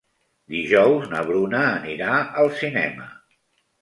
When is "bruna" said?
1.29-1.61